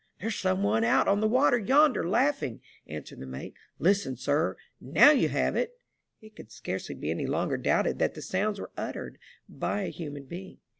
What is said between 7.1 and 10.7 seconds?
any longer doubted that the sounds were uttered by a human being.